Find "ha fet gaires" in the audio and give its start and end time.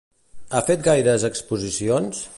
0.53-1.29